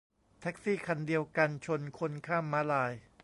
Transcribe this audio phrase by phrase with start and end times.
[0.39, 2.91] แท็กซี่คันเดียวกันชนคนข้ามม้าลาย